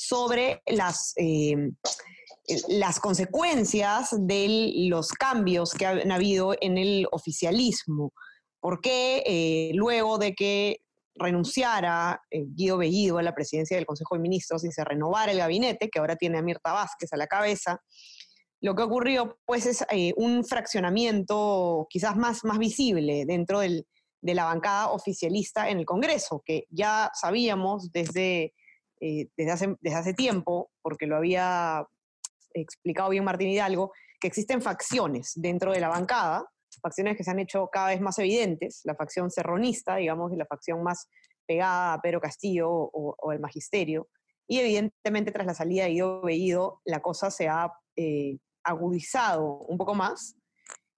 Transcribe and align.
sobre 0.00 0.62
las, 0.66 1.12
eh, 1.16 1.72
las 2.68 3.00
consecuencias 3.00 4.16
de 4.18 4.86
los 4.88 5.12
cambios 5.12 5.74
que 5.74 5.84
han 5.84 6.10
habido 6.10 6.54
en 6.60 6.78
el 6.78 7.06
oficialismo. 7.12 8.12
¿Por 8.60 8.80
qué 8.80 9.22
eh, 9.26 9.72
luego 9.74 10.16
de 10.16 10.34
que 10.34 10.80
renunciara 11.14 12.22
eh, 12.30 12.46
Guido 12.48 12.78
Bellido 12.78 13.18
a 13.18 13.22
la 13.22 13.34
presidencia 13.34 13.76
del 13.76 13.84
Consejo 13.84 14.14
de 14.14 14.22
Ministros 14.22 14.64
y 14.64 14.72
se 14.72 14.84
renovara 14.84 15.32
el 15.32 15.38
gabinete, 15.38 15.90
que 15.90 15.98
ahora 15.98 16.16
tiene 16.16 16.38
a 16.38 16.42
Mirta 16.42 16.72
Vázquez 16.72 17.12
a 17.12 17.18
la 17.18 17.26
cabeza, 17.26 17.82
lo 18.62 18.74
que 18.74 18.82
ocurrió 18.82 19.38
pues 19.44 19.66
es 19.66 19.84
eh, 19.90 20.14
un 20.16 20.44
fraccionamiento 20.44 21.86
quizás 21.90 22.16
más, 22.16 22.44
más 22.44 22.58
visible 22.58 23.24
dentro 23.26 23.60
del, 23.60 23.86
de 24.22 24.34
la 24.34 24.44
bancada 24.44 24.90
oficialista 24.90 25.68
en 25.68 25.78
el 25.78 25.84
Congreso, 25.84 26.42
que 26.44 26.64
ya 26.70 27.10
sabíamos 27.14 27.92
desde, 27.92 28.54
eh, 29.00 29.28
desde, 29.36 29.50
hace, 29.50 29.76
desde 29.80 29.98
hace 29.98 30.14
tiempo, 30.14 30.70
porque 30.82 31.06
lo 31.06 31.16
había 31.16 31.86
explicado 32.52 33.10
bien 33.10 33.24
Martín 33.24 33.48
Hidalgo, 33.48 33.92
que 34.20 34.28
existen 34.28 34.60
facciones 34.60 35.32
dentro 35.36 35.72
de 35.72 35.80
la 35.80 35.88
bancada, 35.88 36.46
facciones 36.82 37.16
que 37.16 37.24
se 37.24 37.30
han 37.30 37.38
hecho 37.38 37.68
cada 37.72 37.88
vez 37.88 38.00
más 38.00 38.18
evidentes, 38.18 38.80
la 38.84 38.94
facción 38.94 39.30
serronista, 39.30 39.96
digamos, 39.96 40.32
y 40.32 40.36
la 40.36 40.46
facción 40.46 40.82
más 40.82 41.08
pegada 41.46 41.94
a 41.94 42.00
Pedro 42.00 42.20
Castillo 42.20 42.70
o, 42.70 43.14
o 43.18 43.32
el 43.32 43.40
magisterio, 43.40 44.08
y 44.50 44.58
evidentemente 44.58 45.30
tras 45.30 45.46
la 45.46 45.54
salida 45.54 45.84
de 45.84 45.90
Guido 45.90 46.22
Bellido, 46.22 46.80
la 46.84 47.00
cosa 47.00 47.30
se 47.30 47.46
ha 47.46 47.72
eh, 47.94 48.36
agudizado 48.64 49.58
un 49.68 49.78
poco 49.78 49.94
más. 49.94 50.34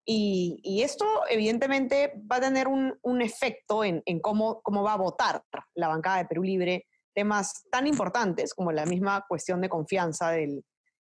Y, 0.07 0.81
esto 0.83 1.05
evidentemente 1.29 2.15
va 2.31 2.37
a 2.37 2.41
tener 2.41 2.67
un, 2.67 2.99
un 3.03 3.21
efecto 3.21 3.85
en, 3.85 4.03
en, 4.07 4.21
cómo, 4.21 4.63
cómo 4.63 4.83
va 4.83 4.95
a 4.95 4.97
votar 4.97 5.43
la 5.75 5.89
bancada 5.89 6.17
de 6.17 6.25
Perú 6.25 6.43
Libre 6.43 6.87
temas 7.15 7.65
tan 7.71 7.87
importantes 7.87 8.55
como 8.55 8.73
la 8.73 8.87
misma 8.87 9.25
cuestión 9.29 9.61
de 9.61 9.69
confianza 9.69 10.31
del 10.31 10.65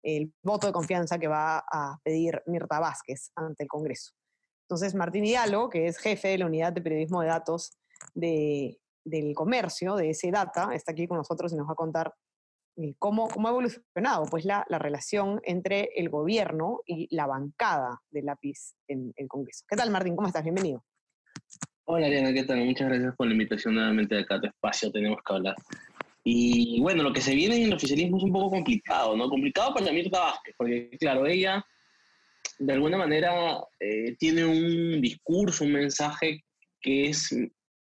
el 0.03 0.33
voto 0.43 0.67
de 0.67 0.73
confianza 0.73 1.19
que 1.19 1.29
va 1.29 1.59
a 1.59 1.99
pedir 2.03 2.43
Mirta 2.47 2.81
Vázquez 2.81 3.33
ante 3.35 3.65
el 3.65 3.69
Congreso. 3.69 4.13
Entonces, 4.69 4.95
Martín 4.95 5.25
Hidalgo, 5.25 5.69
que 5.69 5.87
es 5.87 5.99
jefe 5.99 6.29
de 6.29 6.39
la 6.39 6.47
unidad 6.47 6.73
de 6.73 6.81
periodismo 6.81 7.23
de 7.23 7.29
datos 7.29 7.77
de, 8.15 8.79
del 9.05 9.35
comercio, 9.35 9.97
de 9.97 10.11
ese 10.11 10.31
data, 10.31 10.75
está 10.75 10.93
aquí 10.93 11.07
con 11.07 11.19
nosotros 11.19 11.53
y 11.53 11.57
nos 11.57 11.69
va 11.69 11.73
a 11.73 11.77
contar 11.77 12.15
eh, 12.77 12.95
cómo, 12.99 13.29
cómo 13.29 13.49
ha 13.49 13.51
evolucionado 13.51 14.27
pues, 14.31 14.45
la, 14.45 14.65
la, 14.69 14.79
relación 14.79 15.41
entre 15.43 15.91
el 15.97 16.09
gobierno 16.09 16.81
y 16.87 17.15
la 17.15 17.27
bancada 17.27 18.01
de 18.11 18.23
lápiz 18.23 18.75
en 18.87 19.13
el 19.17 19.27
Congreso. 19.29 19.65
¿Qué 19.69 19.77
tal, 19.77 19.91
Martín? 19.91 20.15
¿Cómo 20.15 20.29
estás? 20.29 20.45
Bienvenido. 20.45 20.85
Hola, 21.85 22.07
Ariana, 22.07 22.33
¿qué 22.33 22.45
tal? 22.45 22.65
Muchas 22.65 22.89
gracias 22.89 23.17
por 23.17 23.27
la 23.27 23.33
invitación 23.33 23.75
nuevamente 23.75 24.17
acá 24.17 24.37
a 24.37 24.41
tu 24.41 24.47
espacio, 24.47 24.93
tenemos 24.93 25.19
que 25.27 25.35
hablar. 25.35 25.57
Y 26.23 26.81
bueno, 26.81 27.03
lo 27.03 27.13
que 27.13 27.23
se 27.23 27.35
viene 27.35 27.57
en 27.57 27.65
el 27.65 27.75
oficialismo 27.75 28.19
es 28.19 28.25
un 28.25 28.33
poco 28.33 28.51
complicado, 28.51 29.17
¿no? 29.17 29.29
Complicado 29.29 29.75
para 29.75 29.93
Mirta 29.93 30.21
Vázquez, 30.21 30.55
porque 30.57 30.91
claro, 30.99 31.27
ella 31.27 31.65
de 32.59 32.73
alguna 32.75 32.99
manera 32.99 33.59
eh, 33.79 34.17
tiene 34.19 34.45
un 34.45 35.01
discurso, 35.01 35.65
un 35.65 35.73
mensaje 35.73 36.45
que 36.81 37.09
es 37.09 37.35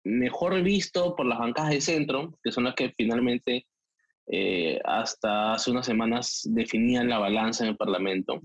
mejor 0.03 0.61
visto 0.62 1.15
por 1.15 1.27
las 1.27 1.39
bancadas 1.39 1.71
de 1.71 1.81
centro, 1.81 2.39
que 2.43 2.50
son 2.50 2.65
las 2.65 2.75
que 2.75 2.91
finalmente 2.91 3.67
eh, 4.27 4.81
hasta 4.84 5.55
hace 5.55 5.71
unas 5.71 5.87
semanas 5.87 6.43
definían 6.44 7.09
la 7.09 7.19
balanza 7.19 7.65
en 7.65 7.71
el 7.71 7.77
Parlamento. 7.77 8.43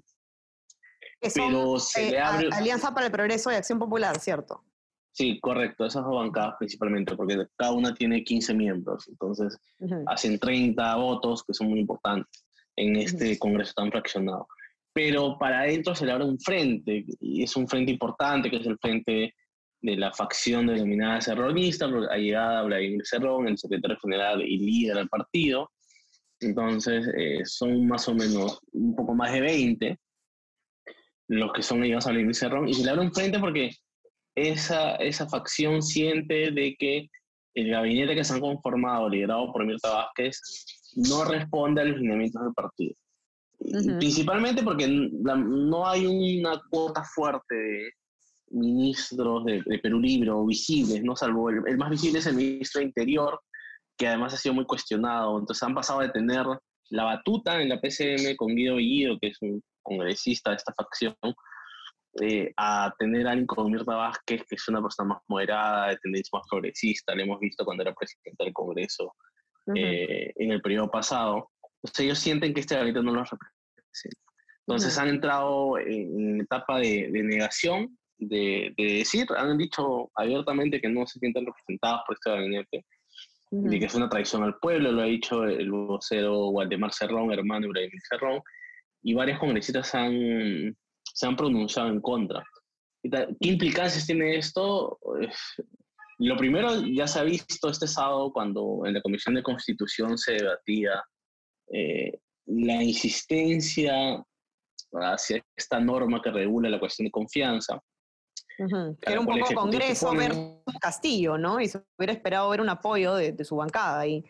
Que 1.19 1.29
son, 1.29 1.47
Pero 1.47 1.79
se 1.79 2.07
eh, 2.07 2.11
le 2.11 2.19
abre... 2.19 2.49
Alianza 2.51 2.93
para 2.93 3.07
el 3.07 3.11
Progreso 3.11 3.51
y 3.51 3.55
Acción 3.55 3.79
Popular, 3.79 4.19
¿cierto? 4.19 4.63
Sí, 5.19 5.37
correcto, 5.41 5.85
esas 5.85 6.05
dos 6.05 6.15
bancadas 6.15 6.55
principalmente, 6.57 7.13
porque 7.13 7.45
cada 7.57 7.73
una 7.73 7.93
tiene 7.93 8.23
15 8.23 8.53
miembros, 8.53 9.05
entonces 9.09 9.59
uh 9.79 9.85
-huh. 9.85 10.03
hacen 10.07 10.39
30 10.39 10.95
votos 10.95 11.43
que 11.43 11.53
son 11.53 11.67
muy 11.67 11.79
importantes 11.81 12.45
en 12.77 12.95
este 12.95 13.25
uh 13.25 13.33
-huh. 13.33 13.39
Congreso 13.39 13.73
tan 13.75 13.91
fraccionado. 13.91 14.47
Pero 14.93 15.37
para 15.37 15.59
adentro 15.59 15.93
se 15.93 16.05
le 16.05 16.13
abre 16.13 16.23
un 16.23 16.39
frente, 16.39 17.03
y 17.19 17.43
es 17.43 17.53
un 17.57 17.67
frente 17.67 17.91
importante, 17.91 18.49
que 18.49 18.59
es 18.61 18.65
el 18.65 18.77
frente 18.77 19.33
de 19.81 19.95
la 19.97 20.13
facción 20.13 20.67
denominada 20.67 21.19
serronista, 21.19 21.87
ha 21.87 22.17
llegado 22.17 22.67
Vladimir 22.67 23.05
Cerrón, 23.05 23.49
el 23.49 23.57
secretario 23.57 23.97
general 24.01 24.41
y 24.41 24.57
líder 24.57 24.95
del 24.95 25.09
partido, 25.09 25.69
entonces 26.39 27.05
eh, 27.17 27.41
son 27.43 27.85
más 27.87 28.07
o 28.07 28.13
menos 28.13 28.61
un 28.71 28.95
poco 28.95 29.13
más 29.13 29.33
de 29.33 29.41
20 29.41 29.99
los 31.27 31.51
que 31.51 31.61
son 31.61 31.81
ligados 31.81 32.07
a 32.07 32.11
Vladimir 32.11 32.35
Cerrón, 32.35 32.69
y 32.69 32.73
se 32.73 32.85
le 32.85 32.91
abre 32.91 33.01
un 33.01 33.13
frente 33.13 33.37
porque 33.37 33.71
esa, 34.47 34.95
esa 34.95 35.27
facción 35.27 35.81
siente 35.81 36.51
de 36.51 36.75
que 36.77 37.09
el 37.55 37.71
gabinete 37.71 38.15
que 38.15 38.23
se 38.23 38.33
han 38.33 38.39
conformado, 38.39 39.09
liderado 39.09 39.51
por 39.51 39.65
Mirta 39.65 39.89
Vázquez, 39.89 40.39
no 40.95 41.25
responde 41.25 41.81
a 41.81 41.85
los 41.85 41.99
lineamientos 41.99 42.43
del 42.43 42.53
partido. 42.53 42.93
Uh 43.59 43.71
-huh. 43.71 43.97
Principalmente 43.97 44.63
porque 44.63 44.87
la, 44.87 45.35
no 45.35 45.87
hay 45.87 46.05
una 46.05 46.61
cuota 46.69 47.03
fuerte 47.03 47.55
de 47.55 47.89
ministros 48.51 49.45
de, 49.45 49.61
de, 49.65 49.79
Perú 49.79 49.99
Libre 49.99 50.31
o 50.31 50.45
visibles, 50.45 51.03
¿no? 51.03 51.15
Salvo 51.15 51.49
el, 51.49 51.61
el, 51.67 51.77
más 51.77 51.89
visible 51.89 52.19
es 52.19 52.25
el 52.25 52.35
ministro 52.35 52.79
de 52.79 52.87
Interior, 52.87 53.39
que 53.97 54.07
además 54.07 54.33
ha 54.33 54.37
sido 54.37 54.55
muy 54.55 54.65
cuestionado. 54.65 55.37
Entonces 55.37 55.61
han 55.63 55.75
pasado 55.75 55.99
de 55.99 56.09
tener 56.09 56.45
la 56.89 57.03
batuta 57.03 57.61
en 57.61 57.69
la 57.69 57.79
PCM 57.79 58.35
con 58.37 58.55
Guido 58.55 58.75
Bellido, 58.75 59.17
que 59.19 59.27
es 59.27 59.37
un 59.41 59.61
congresista 59.83 60.51
de 60.51 60.57
esta 60.57 60.73
facción, 60.73 61.15
eh, 62.21 62.51
a 62.57 62.93
tener 62.97 63.27
a 63.27 63.31
alguien 63.31 63.45
como 63.45 63.69
Mirta 63.69 63.95
Vázquez, 63.95 64.43
que 64.47 64.55
es 64.55 64.67
una 64.67 64.81
persona 64.81 65.09
más 65.09 65.21
moderada, 65.27 65.89
de 65.89 65.97
tendencia 65.97 66.37
más 66.37 66.47
progresista, 66.49 67.13
lo 67.13 67.21
hemos 67.21 67.39
visto 67.39 67.63
cuando 67.63 67.83
era 67.83 67.93
presidente 67.93 68.43
del 68.43 68.53
Congreso 68.53 69.13
uh 69.67 69.73
-huh. 69.73 69.77
eh, 69.77 70.33
en 70.35 70.51
el 70.51 70.61
periodo 70.61 70.89
pasado. 70.89 71.51
Entonces 71.83 72.05
ellos 72.05 72.19
sienten 72.19 72.53
que 72.53 72.61
este 72.61 72.75
gabinete 72.75 73.03
no 73.03 73.13
los 73.13 73.29
representa. 73.29 74.21
Entonces 74.67 74.95
uh 74.95 74.99
-huh. 74.99 75.01
han 75.03 75.09
entrado 75.09 75.77
en 75.77 76.41
etapa 76.41 76.79
de, 76.79 77.09
de 77.11 77.23
negación, 77.23 77.97
de, 78.17 78.73
de, 78.75 78.83
decir, 78.83 79.27
han 79.37 79.57
dicho 79.57 80.11
abiertamente 80.15 80.81
que 80.81 80.89
no 80.89 81.05
se 81.05 81.19
sienten 81.19 81.45
representados 81.45 82.01
por 82.05 82.15
este 82.15 82.31
gabinete, 82.31 82.85
uh 83.51 83.61
-huh. 83.61 83.75
y 83.75 83.79
que 83.79 83.85
es 83.85 83.95
una 83.95 84.09
traición 84.09 84.43
al 84.43 84.57
pueblo, 84.57 84.91
lo 84.91 85.03
ha 85.03 85.05
dicho 85.05 85.43
el 85.45 85.71
vocero 85.71 86.49
Waldemar 86.49 86.91
Cerrón, 86.91 87.31
hermano 87.31 87.67
de 87.71 87.89
Cerrón, 88.09 88.41
y 89.03 89.13
varios 89.13 89.39
congresistas 89.39 89.93
han, 89.95 90.75
se 91.19 91.27
han 91.27 91.35
pronunciado 91.35 91.89
en 91.89 91.99
contra. 91.99 92.41
¿Qué 93.03 93.49
implicancias 93.49 94.05
tiene 94.05 94.37
esto? 94.37 94.97
Lo 96.19 96.37
primero, 96.37 96.81
ya 96.81 97.07
se 97.07 97.19
ha 97.19 97.23
visto 97.23 97.67
este 97.67 97.87
sábado 97.87 98.31
cuando 98.31 98.83
en 98.85 98.93
la 98.93 99.01
Comisión 99.01 99.35
de 99.35 99.43
Constitución 99.43 100.17
se 100.17 100.33
debatía 100.33 101.03
eh, 101.73 102.19
la 102.45 102.81
insistencia 102.81 104.23
hacia 104.93 105.43
esta 105.57 105.81
norma 105.81 106.21
que 106.21 106.31
regula 106.31 106.69
la 106.69 106.79
cuestión 106.79 107.07
de 107.07 107.11
confianza. 107.11 107.81
Uh 108.59 108.65
-huh. 108.65 108.97
Era 109.01 109.19
un 109.19 109.25
poco 109.25 109.53
Congreso 109.53 110.13
ver 110.13 110.31
Castillo, 110.79 111.37
¿no? 111.37 111.59
Y 111.59 111.67
se 111.67 111.83
hubiera 111.97 112.13
esperado 112.13 112.49
ver 112.49 112.61
un 112.61 112.69
apoyo 112.69 113.15
de, 113.15 113.33
de 113.33 113.43
su 113.43 113.57
bancada 113.57 113.99
ahí. 113.99 114.23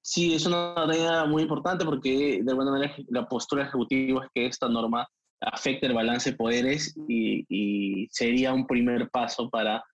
Sí, 0.00 0.36
es 0.36 0.46
una 0.46 0.74
tarea 0.76 1.24
muy 1.24 1.42
importante 1.42 1.84
porque 1.84 2.40
de 2.40 2.50
alguna 2.52 2.70
manera 2.70 2.94
la 3.08 3.26
postura 3.26 3.64
ejecutiva 3.64 4.24
es 4.24 4.30
que 4.32 4.46
esta 4.46 4.68
norma 4.68 5.08
afecte 5.40 5.86
el 5.86 5.94
balance 5.94 6.30
de 6.30 6.36
poderes 6.36 6.96
y, 7.08 7.44
y, 7.48 8.08
sería 8.10 8.52
un 8.52 8.66
primer 8.66 9.08
paso 9.10 9.48
para 9.50 9.84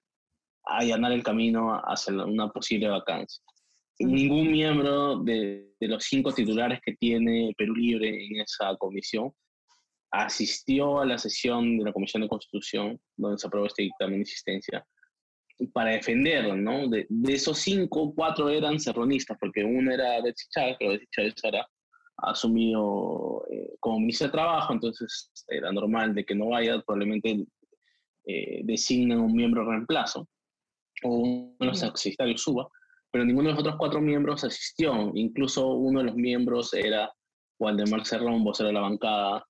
allanar 0.65 1.13
el 1.13 1.23
camino 1.23 1.81
hacia 1.85 2.15
una 2.15 2.49
posible 2.49 2.89
vacancia. 2.89 3.43
Sí. 3.95 4.07
Ningún 4.07 4.51
miembro 4.51 5.19
de, 5.19 5.73
de, 5.79 5.89
los 5.89 6.05
cinco 6.05 6.33
titulares 6.33 6.81
que 6.85 6.95
tiene 6.95 7.55
Perú 7.57 7.75
Libre 7.75 8.09
en 8.09 8.41
esa 8.41 8.75
comisión 8.77 9.33
asistió 10.11 11.01
a 11.01 11.07
la 11.07 11.19
sesión 11.19 11.79
de 11.79 11.85
la 11.85 11.93
Comisión 11.93 12.23
de 12.23 12.29
Constitución 12.29 13.01
donde 13.17 13.39
se 13.39 13.47
aprobó 13.47 13.67
este 13.67 13.83
dictamen 13.83 14.15
de 14.15 14.21
insistencia 14.21 14.85
para 15.73 15.93
defenderlo, 15.93 16.57
¿no? 16.57 16.89
De, 16.89 17.07
de, 17.09 17.33
esos 17.35 17.59
cinco, 17.59 18.13
cuatro 18.15 18.49
eran 18.49 18.81
serronistas, 18.81 19.37
porque 19.39 19.63
uno 19.63 19.93
era 19.93 20.21
Betsy 20.21 20.47
Chávez, 20.51 20.77
pero 20.79 20.91
Betsy 20.93 21.07
Chávez 21.13 21.35
ha 21.45 21.67
asumido 22.17 23.45
eh, 23.51 23.75
como 23.81 24.01
ministro 24.01 24.29
de 24.29 24.33
Trabajo, 24.33 24.73
entonces 24.73 25.31
era 25.49 25.73
normal 25.73 26.15
de 26.15 26.25
que 26.25 26.35
no 26.35 26.49
vaya, 26.49 26.81
probablemente 26.83 27.47
eh, 28.27 28.61
designan 28.65 29.21
un 29.21 29.35
miembro 29.35 29.69
reemplazo, 29.69 30.29
o 31.03 31.09
uno 31.09 31.57
de 31.59 31.67
los 31.67 31.79
secretarios 31.79 32.43
suba, 32.43 32.69
pero 33.11 33.25
ninguno 33.25 33.49
de 33.49 33.55
los 33.55 33.61
otros 33.61 33.77
cuatro 33.79 34.01
miembros 34.01 34.45
asistió, 34.45 35.13
incluso 35.15 35.69
uno 35.69 36.01
de 36.01 36.07
los 36.07 36.15
miembros 36.15 36.73
era 36.75 37.13
Waldemar 37.59 38.05
Cerrón, 38.05 38.45
vocero 38.45 38.69
de 38.69 38.75
la 38.75 38.81
bancada, 38.81 39.45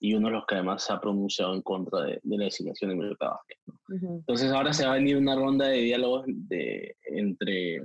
y 0.00 0.14
uno 0.14 0.28
de 0.28 0.34
los 0.34 0.46
que 0.46 0.54
además 0.54 0.82
se 0.82 0.92
ha 0.94 1.00
pronunciado 1.00 1.54
en 1.54 1.60
contra 1.60 2.00
de, 2.04 2.20
la 2.24 2.44
designación 2.44 2.90
de 2.90 2.96
Mirta 2.96 3.28
Vázquez. 3.28 3.58
Entonces 3.90 4.50
ahora 4.50 4.72
se 4.72 4.86
va 4.86 4.92
a 4.92 4.96
venir 4.96 5.18
una 5.18 5.36
ronda 5.36 5.66
de 5.66 5.76
diálogos 5.76 6.24
de, 6.26 6.96
entre, 7.04 7.82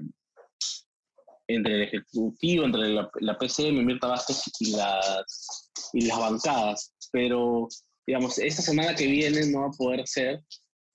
entre 1.48 1.76
el 1.76 1.82
Ejecutivo, 1.84 2.66
entre 2.66 2.90
la, 2.90 3.10
la 3.20 3.38
PCM, 3.38 3.86
Mirta 3.86 4.08
Vázquez 4.08 4.44
y 4.60 4.72
las, 4.76 5.72
y 5.94 6.06
las 6.06 6.18
bancadas, 6.18 6.94
pero 7.12 7.68
digamos, 8.08 8.38
esta 8.40 8.62
semana 8.62 8.96
que 8.96 9.08
viene 9.08 9.46
no 9.48 9.62
va 9.62 9.68
a 9.68 9.78
poder 9.78 10.08
ser 10.08 10.42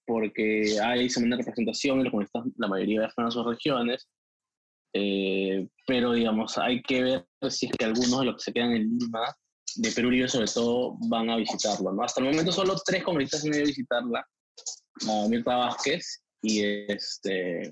porque 0.07 0.77
hay 0.83 1.09
semana 1.09 1.37
de 1.37 1.43
representación 1.43 2.01
y 2.01 2.05
los 2.05 2.11
comunistas, 2.11 2.45
la 2.57 2.69
mayoría 2.69 3.01
viajan 3.01 3.27
a 3.27 3.31
sus 3.31 3.47
regiones, 3.47 4.09
eh, 4.93 5.69
pero 5.87 6.13
digamos, 6.13 6.59
hay 6.59 6.83
que 6.83 7.03
ver 7.03 7.27
si 7.49 7.67
es 7.67 7.73
que 7.73 7.85
algunos 7.85 8.19
de 8.19 8.25
los 8.27 8.37
que 8.37 8.43
se 8.43 8.53
quedan 8.53 8.73
en 8.73 8.99
Lima, 8.99 9.37
de 9.77 9.93
Perú 9.93 10.11
Libre 10.11 10.29
sobre 10.29 10.49
todo, 10.49 10.97
van 11.09 11.31
a 11.31 11.37
visitarlo. 11.37 11.93
¿no? 11.93 12.03
Hasta 12.03 12.21
el 12.21 12.31
momento 12.31 12.51
solo 12.51 12.75
tres 12.85 13.05
congresistas 13.05 13.45
han 13.45 13.55
ido 13.55 13.63
a 13.63 13.67
visitarla, 13.67 14.27
Mirta 15.29 15.57
Vázquez, 15.57 16.23
y, 16.43 16.61
este, 16.89 17.71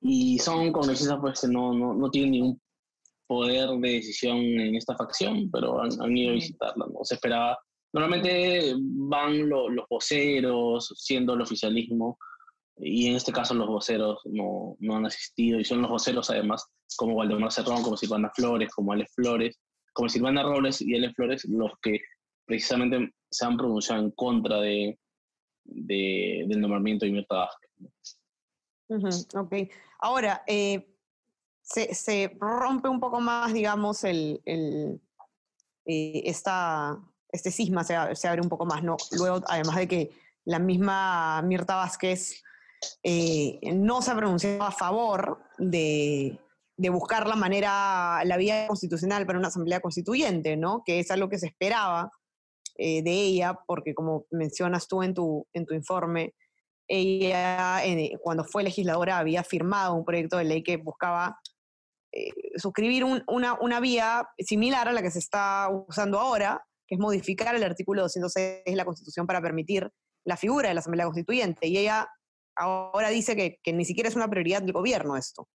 y 0.00 0.38
son 0.38 0.72
congresistas 0.72 1.18
pues, 1.20 1.40
que 1.40 1.48
no, 1.48 1.74
no, 1.74 1.94
no 1.94 2.10
tienen 2.10 2.32
ningún 2.32 2.62
poder 3.26 3.68
de 3.70 3.90
decisión 3.92 4.36
en 4.38 4.74
esta 4.74 4.96
facción, 4.96 5.50
pero 5.50 5.80
han, 5.80 5.90
han 6.00 6.16
ido 6.16 6.30
a 6.30 6.34
visitarla. 6.34 6.86
¿no? 6.92 7.04
Se 7.04 7.14
esperaba 7.14 7.58
Normalmente 7.92 8.74
van 8.78 9.48
los 9.48 9.84
voceros, 9.88 10.94
siendo 10.96 11.34
el 11.34 11.40
oficialismo, 11.40 12.18
y 12.76 13.08
en 13.08 13.16
este 13.16 13.32
caso 13.32 13.52
los 13.52 13.66
voceros 13.66 14.20
no, 14.26 14.76
no, 14.78 14.96
han 14.96 15.06
asistido, 15.06 15.58
y 15.58 15.64
son 15.64 15.82
los 15.82 15.90
voceros 15.90 16.30
además, 16.30 16.64
como 16.96 17.14
Waldemar 17.14 17.50
Cerrón, 17.50 17.82
como 17.82 17.96
Silvana 17.96 18.30
Flores, 18.34 18.72
como 18.72 18.92
Alex 18.92 19.12
Flores, 19.14 19.58
como 19.92 20.08
Silvana 20.08 20.44
Robles 20.44 20.80
y 20.80 20.94
Alex 20.94 21.14
Flores, 21.14 21.44
los 21.46 21.72
que 21.82 21.98
precisamente 22.46 23.12
se 23.28 23.44
han 23.44 23.56
pronunciado 23.56 24.02
en 24.02 24.10
contra 24.12 24.60
de, 24.60 24.98
de 25.64 26.44
del 26.48 26.60
nombramiento 26.60 27.06
de 27.06 27.12
Mirta 27.12 27.34
Vázquez. 27.34 27.70
Ahora, 29.98 30.42
eh, 30.46 30.86
se, 31.62 31.94
se, 31.94 32.36
rompe 32.40 32.88
un 32.88 33.00
poco 33.00 33.20
más, 33.20 33.52
digamos, 33.52 34.04
el, 34.04 34.40
el 34.44 35.00
eh, 35.86 36.22
este 37.32 37.50
cisma 37.50 37.84
se, 37.84 37.94
abre 37.94 38.40
un 38.42 38.48
poco 38.48 38.66
más, 38.66 38.82
¿no? 38.82 38.96
Luego, 39.12 39.44
además 39.46 39.76
de 39.76 39.88
que 39.88 40.10
la 40.44 40.58
misma 40.58 41.42
Mirta 41.42 41.76
Vázquez 41.76 42.42
eh, 43.02 43.58
no 43.74 44.02
se 44.02 44.10
ha 44.10 44.16
pronunciado 44.16 44.62
a 44.62 44.72
favor 44.72 45.42
de, 45.58 46.38
buscar 46.76 47.26
la 47.26 47.36
manera, 47.36 48.22
la 48.24 48.36
vía 48.36 48.66
constitucional 48.66 49.26
para 49.26 49.38
una 49.38 49.48
asamblea 49.48 49.80
constituyente, 49.80 50.56
¿no? 50.56 50.82
Que 50.84 51.00
es 51.00 51.10
algo 51.10 51.28
que 51.28 51.38
se 51.38 51.46
esperaba 51.46 52.10
eh, 52.76 53.02
de 53.02 53.12
ella, 53.12 53.58
porque 53.66 53.94
como 53.94 54.26
mencionas 54.30 54.88
tú 54.88 55.02
en 55.02 55.14
tu, 55.14 55.46
en 55.52 55.66
tu 55.66 55.74
informe, 55.74 56.34
ella 56.90 57.82
cuando 58.20 58.44
fue 58.44 58.64
legisladora 58.64 59.18
había 59.18 59.44
firmado 59.44 59.94
un 59.94 60.04
proyecto 60.04 60.38
de 60.38 60.44
ley 60.44 60.62
que 60.62 60.76
buscaba 60.76 61.38
eh, 62.12 62.32
suscribir 62.56 63.04
una, 63.04 63.56
una 63.60 63.80
vía 63.80 64.26
similar 64.38 64.88
a 64.88 64.92
la 64.92 65.00
que 65.00 65.12
se 65.12 65.20
está 65.20 65.68
usando 65.86 66.18
ahora, 66.18 66.60
que 66.88 66.96
es 66.96 67.00
modificar 67.00 67.54
el 67.54 67.62
artículo 67.62 68.02
206 68.02 68.64
de 68.66 68.76
la 68.76 68.84
Constitución 68.84 69.26
para 69.26 69.40
permitir 69.40 69.88
la 70.24 70.36
figura 70.36 70.68
de 70.68 70.74
la 70.74 70.80
Asamblea 70.80 71.06
Constituyente. 71.06 71.68
Y 71.68 71.78
ella 71.78 72.08
ahora 72.56 73.10
dice 73.10 73.36
que, 73.36 73.72
ni 73.72 73.84
siquiera 73.84 74.08
es 74.08 74.16
una 74.16 74.28
prioridad 74.28 74.60
del 74.60 74.72
gobierno 74.72 75.16
esto. 75.16 75.48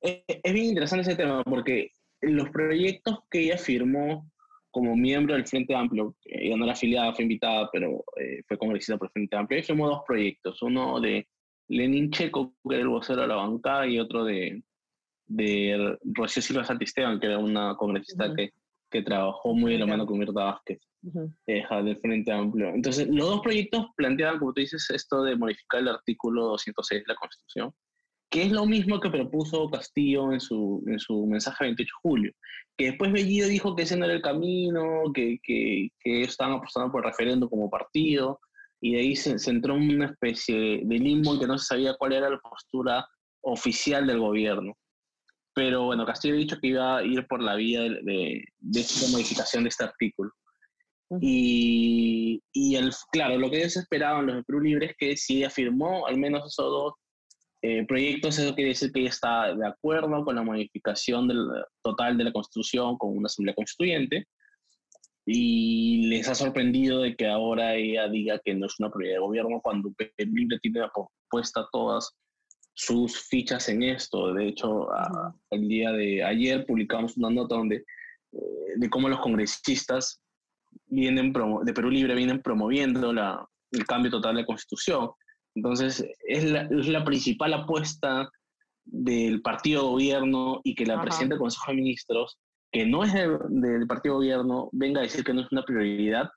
Eh, 0.00 0.24
es 0.26 0.52
bien 0.52 0.66
interesante 0.66 1.02
ese 1.02 1.16
tema 1.16 1.44
porque 1.44 1.92
los 2.20 2.50
proyectos 2.50 3.20
que 3.30 3.44
ella 3.44 3.58
firmó 3.58 4.28
como 4.72 4.96
miembro 4.96 5.34
del 5.34 5.46
Frente 5.46 5.74
Amplio, 5.74 6.16
ella 6.24 6.56
no 6.56 6.64
era 6.64 6.72
afiliada, 6.72 7.14
fue 7.14 7.22
invitada, 7.22 7.68
pero 7.72 8.04
eh, 8.16 8.42
fue 8.48 8.58
congresista 8.58 8.98
por 8.98 9.06
el 9.06 9.12
Frente 9.12 9.36
Amplio, 9.36 9.58
ella 9.58 9.66
firmó 9.66 9.88
dos 9.88 10.02
proyectos, 10.06 10.60
uno 10.62 11.00
de 11.00 11.28
Lenin 11.68 12.10
Checo, 12.10 12.54
que 12.68 12.74
era 12.74 12.82
el 12.82 12.88
vocero 12.88 13.22
de 13.22 13.28
la 13.28 13.36
bancada, 13.36 13.86
y 13.86 14.00
otro 14.00 14.24
de, 14.24 14.62
de 15.26 15.96
Rocío 16.02 16.42
Silva 16.42 16.64
Santisteban, 16.64 17.20
que 17.20 17.26
era 17.26 17.38
una 17.38 17.76
congresista 17.76 18.34
que 18.34 18.50
que 18.92 19.02
trabajó 19.02 19.54
muy 19.54 19.72
de 19.72 19.78
la 19.78 19.86
mano 19.86 20.06
con 20.06 20.18
Mirta 20.18 20.44
Vázquez, 20.44 20.78
uh 21.02 21.28
del 21.46 21.96
Frente 21.96 22.30
Amplio. 22.30 22.68
Entonces, 22.68 23.08
los 23.08 23.26
dos 23.26 23.40
proyectos 23.40 23.86
planteaban, 23.96 24.38
como 24.38 24.52
tú 24.52 24.60
dices, 24.60 24.88
esto 24.90 25.24
de 25.24 25.34
modificar 25.34 25.80
el 25.80 25.88
artículo 25.88 26.44
206 26.48 27.02
de 27.02 27.12
la 27.12 27.18
Constitución, 27.18 27.74
que 28.32 28.44
es 28.44 28.50
lo 28.50 28.64
mismo 28.64 28.98
que 28.98 29.10
propuso 29.10 29.68
Castillo 29.68 30.32
en 30.32 30.40
su, 30.40 30.82
en 30.86 30.98
su 30.98 31.26
mensaje 31.26 31.64
28 31.64 31.86
de 31.86 32.00
julio, 32.02 32.32
que 32.78 32.86
después 32.86 33.12
Bellido 33.12 33.46
dijo 33.46 33.76
que 33.76 33.82
ese 33.82 33.94
no 33.94 34.06
era 34.06 34.14
el 34.14 34.22
camino, 34.22 35.02
que, 35.14 35.38
que, 35.42 35.90
que 36.00 36.22
estaban 36.22 36.54
apostando 36.54 36.90
por 36.90 37.04
el 37.04 37.10
referendo 37.10 37.50
como 37.50 37.68
partido, 37.68 38.40
y 38.80 38.94
de 38.94 39.00
ahí 39.00 39.16
se, 39.16 39.38
se, 39.38 39.50
entró 39.50 39.76
en 39.76 39.96
una 39.96 40.06
especie 40.06 40.80
de 40.82 40.98
limbo 40.98 41.34
en 41.34 41.40
que 41.40 41.46
no 41.46 41.58
se 41.58 41.66
sabía 41.66 41.94
cuál 41.98 42.14
era 42.14 42.30
la 42.30 42.38
postura 42.38 43.06
oficial 43.42 44.06
del 44.06 44.20
gobierno. 44.20 44.72
Pero 45.54 45.84
bueno, 45.84 46.06
Castillo 46.06 46.34
ha 46.34 46.38
dicho 46.38 46.58
que 46.58 46.68
iba 46.68 46.96
a 46.96 47.04
ir 47.04 47.26
por 47.26 47.42
la 47.42 47.54
vía 47.54 47.82
de, 47.82 48.42
de, 48.58 48.80
esta 48.80 49.10
modificación 49.10 49.64
de 49.64 49.68
este 49.68 49.84
artículo. 49.84 50.30
Y, 51.20 52.42
y 52.54 52.76
el, 52.76 52.90
claro, 53.12 53.36
lo 53.36 53.50
que 53.50 53.58
ellos 53.58 53.76
esperaban, 53.76 54.24
los 54.24 54.36
de 54.36 54.44
Perú 54.44 54.60
Libre, 54.60 54.86
es 54.86 54.96
que 54.96 55.16
si 55.18 55.44
afirmó 55.44 56.06
al 56.06 56.16
menos 56.16 56.46
esos 56.46 56.64
dos 56.64 56.94
eh, 57.62 57.84
proyectos, 57.86 58.38
eso 58.38 58.54
quiere 58.56 58.70
decir 58.70 58.90
que 58.90 59.00
ella 59.00 59.10
está 59.10 59.54
de 59.54 59.66
acuerdo 59.66 60.24
con 60.24 60.34
la 60.34 60.42
modificación 60.42 61.28
del, 61.28 61.46
total 61.82 62.18
de 62.18 62.24
la 62.24 62.32
Constitución, 62.32 62.98
con 62.98 63.16
una 63.16 63.26
asamblea 63.26 63.54
constituyente. 63.54 64.26
Y 65.24 66.08
les 66.08 66.28
ha 66.28 66.34
sorprendido 66.34 67.00
de 67.02 67.14
que 67.14 67.28
ahora 67.28 67.76
ella 67.76 68.08
diga 68.08 68.40
que 68.44 68.54
no 68.54 68.66
es 68.66 68.74
una 68.80 68.90
prioridad 68.90 69.18
de 69.18 69.20
gobierno 69.20 69.60
cuando 69.62 69.92
Perú 69.92 70.32
Libre 70.34 70.58
tiene 70.60 70.80
puesta 71.30 71.68
todas 71.70 72.10
sus 72.74 73.28
fichas 73.28 73.68
en 73.68 73.84
esto. 73.84 74.34
De 74.34 74.48
hecho, 74.48 74.88
el 75.50 75.68
día 75.68 75.92
de 75.92 76.24
ayer 76.24 76.66
publicamos 76.66 77.16
una 77.16 77.30
nota 77.30 77.54
donde, 77.54 77.76
eh, 78.32 78.72
de 78.76 78.90
cómo 78.90 79.08
los 79.08 79.20
congresistas 79.20 80.20
vienen 80.86 81.32
de 81.32 81.72
Perú 81.72 81.90
Libre 81.90 82.16
vienen 82.16 82.42
promoviendo 82.42 83.12
la, 83.12 83.46
el 83.70 83.86
cambio 83.86 84.10
total 84.10 84.34
de 84.34 84.40
la 84.40 84.46
constitución. 84.46 85.10
Entonces, 85.54 86.06
es 86.26 86.44
la, 86.44 86.62
es 86.62 86.88
la 86.88 87.04
principal 87.04 87.54
apuesta 87.54 88.30
del 88.84 89.42
partido 89.42 89.82
de 89.82 89.88
gobierno 89.88 90.60
y 90.64 90.74
que 90.74 90.86
la 90.86 91.00
presidenta 91.00 91.34
del 91.34 91.40
Consejo 91.40 91.70
de 91.70 91.76
Ministros, 91.76 92.38
que 92.72 92.86
no 92.86 93.04
es 93.04 93.12
del, 93.12 93.86
partido 93.86 94.14
de 94.14 94.26
gobierno, 94.26 94.68
venga 94.72 95.00
a 95.00 95.04
decir 95.04 95.24
que 95.24 95.34
no 95.34 95.42
es 95.42 95.52
una 95.52 95.62
prioridad, 95.62 96.30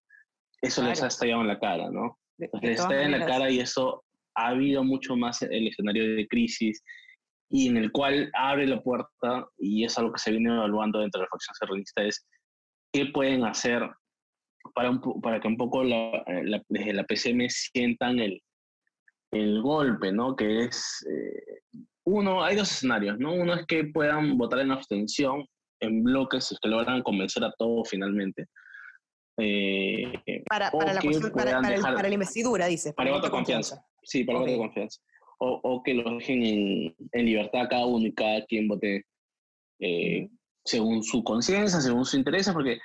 eso 0.61 0.83
les 0.83 1.01
ha 1.01 1.07
estallado 1.07 1.41
en 1.41 1.47
la 1.47 1.59
cara, 1.59 1.89
¿no? 1.89 2.17
les 2.37 2.79
está 2.79 3.01
en 3.01 3.11
la 3.11 3.25
cara 3.25 3.49
y 3.49 3.59
eso 3.59 4.03
ha 4.35 4.47
habido 4.47 4.83
mucho 4.83 5.15
más 5.15 5.41
el 5.41 5.67
escenario 5.67 6.15
de 6.15 6.27
crisis 6.27 6.83
y 7.49 7.67
en 7.69 7.77
el 7.77 7.91
cual 7.91 8.29
abre 8.33 8.67
la 8.67 8.81
puerta, 8.81 9.47
y 9.57 9.85
es 9.85 9.97
algo 9.97 10.11
que 10.11 10.19
se 10.19 10.31
viene 10.31 10.53
evaluando 10.53 10.99
dentro 10.99 11.19
de 11.19 11.25
la 11.25 11.29
facción 11.29 11.55
serranista, 11.55 12.03
es 12.03 12.27
qué 12.91 13.05
pueden 13.07 13.45
hacer 13.45 13.89
para, 14.73 14.99
para 15.21 15.39
que 15.39 15.47
un 15.47 15.57
poco 15.57 15.83
la, 15.83 16.23
desde 16.69 16.93
la 16.93 17.03
PCM 17.03 17.47
sientan 17.49 18.19
el, 18.19 18.41
el 19.35 19.61
golpe, 19.61 20.11
¿no? 20.11 20.35
Que 20.35 20.65
es, 20.65 21.05
eh, 21.09 21.61
uno, 22.05 22.43
hay 22.43 22.55
dos 22.55 22.71
escenarios, 22.71 23.17
¿no? 23.19 23.33
Uno 23.33 23.53
es 23.55 23.65
que 23.65 23.85
puedan 23.85 24.37
votar 24.37 24.59
en 24.59 24.71
abstención 24.71 25.45
en 25.79 26.03
bloques, 26.03 26.51
es 26.51 26.59
que 26.59 26.69
logran 26.69 27.03
convencer 27.03 27.43
a 27.43 27.53
todos 27.57 27.89
finalmente. 27.89 28.47
Eh, 29.37 30.13
para, 30.47 30.71
para, 30.71 30.93
la, 30.93 31.01
para, 31.01 31.61
para, 31.61 32.07
la 32.07 32.13
investidura, 32.13 32.67
dice. 32.67 32.93
Para, 32.93 33.09
el 33.09 33.15
voto 33.15 33.27
de 33.27 33.31
confianza. 33.31 33.85
Sí, 34.03 34.23
para 34.23 34.39
okay. 34.39 34.53
de 34.53 34.59
confianza. 34.59 35.01
O, 35.39 35.59
o, 35.63 35.83
que 35.83 35.93
lo 35.93 36.09
dejen 36.15 36.43
en, 36.43 36.95
en, 37.11 37.25
libertad 37.25 37.67
cada 37.69 37.85
uno 37.85 38.07
y 38.07 38.13
cada 38.13 38.45
quien 38.45 38.69
vote 38.69 39.03
eh, 39.79 40.29
según 40.63 41.03
su 41.03 41.23
conciencia, 41.23 41.81
según 41.81 42.05
su 42.05 42.15
interés, 42.15 42.49
porque 42.51 42.79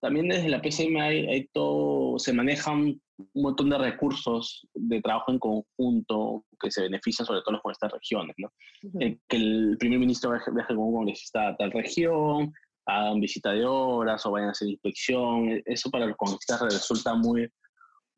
también 0.00 0.28
desde 0.28 0.48
la 0.48 0.62
PCM 0.62 0.96
hay, 0.98 1.26
hay, 1.26 1.48
todo, 1.52 1.95
se 2.18 2.32
manejan 2.32 3.00
un 3.18 3.42
montón 3.42 3.70
de 3.70 3.78
recursos 3.78 4.66
de 4.74 5.00
trabajo 5.00 5.32
en 5.32 5.38
conjunto 5.38 6.44
que 6.60 6.70
se 6.70 6.82
benefician 6.82 7.26
sobre 7.26 7.40
todo 7.42 7.60
con 7.62 7.72
estas 7.72 7.92
regiones, 7.92 8.34
¿no? 8.38 8.52
que 9.00 9.36
el 9.36 9.76
primer 9.78 9.98
ministro 9.98 10.30
viaje, 10.30 10.50
viaje 10.52 10.74
con 10.74 10.84
un 10.84 10.94
congresista 10.94 11.48
a 11.48 11.56
tal 11.56 11.72
región, 11.72 12.52
hagan 12.86 13.20
visita 13.20 13.52
de 13.52 13.64
horas 13.64 14.24
o 14.24 14.30
vayan 14.30 14.48
a 14.48 14.52
hacer 14.52 14.68
inspección, 14.68 15.48
e, 15.48 15.62
eso 15.66 15.90
para 15.90 16.06
los 16.06 16.16
congresistas 16.16 16.60
resulta 16.62 17.14
muy, 17.14 17.48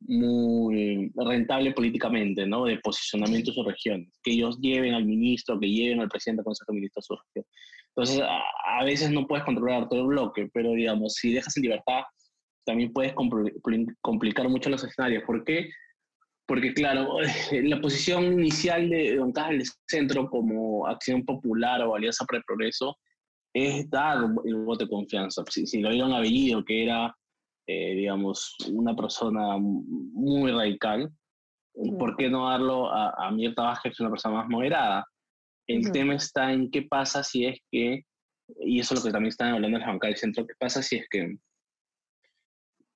muy 0.00 1.11
rentable 1.17 1.73
políticamente, 1.73 2.47
¿no? 2.47 2.67
De 2.67 2.78
posicionamiento 2.78 3.50
de 3.50 3.55
sus 3.55 3.67
regiones, 3.67 4.09
que 4.23 4.33
ellos 4.33 4.59
lleven 4.61 4.95
al 4.95 5.07
ministro, 5.07 5.59
que 5.59 5.71
lleven 5.71 6.00
al 6.00 6.09
presidente 6.09 6.40
del 6.40 6.45
Consejo 6.45 6.73
de 6.73 6.76
Ministros 6.76 7.05
a 7.05 7.07
su 7.07 7.17
región. 7.17 7.45
Entonces, 7.97 8.23
a, 8.23 8.85
veces 8.85 9.11
no 9.11 9.26
puedes 9.26 9.45
controlar 9.45 9.88
todo 9.88 10.02
el 10.02 10.07
bloque, 10.07 10.49
pero 10.52 10.71
digamos, 10.73 11.14
si 11.14 11.33
dejas 11.33 11.57
en 11.57 11.64
libertad, 11.64 12.02
también 12.68 12.92
puedes 12.92 13.14
complicar 14.02 14.46
mucho 14.50 14.68
los 14.68 14.84
escenarios. 14.84 15.25
¿Por 15.25 15.42
qué? 15.42 15.70
Porque, 16.46 16.75
claro, 16.75 17.16
la 17.52 17.80
posición 17.80 18.25
inicial 18.34 18.90
de 18.90 19.16
Don 19.16 19.32
Cajas 19.32 19.52
del 19.52 19.62
Centro 19.87 20.28
como 20.28 20.87
Acción 20.87 21.25
Popular 21.25 21.80
o 21.80 21.94
Alianza 21.94 22.26
para 22.26 22.38
el 22.38 22.44
Progreso 22.44 22.98
es 23.54 23.88
dar 23.88 24.18
el 24.44 24.54
voto 24.56 24.84
de 24.84 24.90
confianza. 24.90 25.42
Si, 25.48 25.66
si 25.66 25.80
lo 25.80 25.90
dieron 25.90 26.12
a 26.12 26.20
Bellido, 26.20 26.62
que 26.62 26.84
era, 26.84 27.16
eh, 27.66 27.94
digamos, 27.94 28.54
una 28.70 28.94
persona 28.94 29.56
muy 29.56 30.52
radical, 30.52 31.10
¿por 31.98 32.16
qué 32.16 32.28
no 32.28 32.50
darlo 32.50 32.92
a, 32.92 33.14
a 33.16 33.30
Mirta 33.30 33.62
Vázquez, 33.62 33.92
que 33.92 33.94
es 33.94 34.00
una 34.00 34.10
persona 34.10 34.37
más 34.37 34.48
moderada? 34.50 35.06
El 35.66 35.90
tema 35.90 36.16
está 36.16 36.52
en 36.52 36.70
qué 36.70 36.82
pasa 36.82 37.25
si 37.25 37.46
es 37.46 37.58
que, 37.70 38.02
y 38.60 38.78
eso 38.78 38.92
es 38.92 39.00
lo 39.00 39.06
que 39.06 39.12
también 39.12 39.30
están 39.30 39.54
hablando 39.54 39.78
en 39.78 39.82
la 39.82 39.88
bancada 39.88 40.10
del 40.10 40.18
centro, 40.18 40.46
qué 40.46 40.54
pasa 40.58 40.82
si 40.82 40.96
es 40.96 41.06
que 41.08 41.38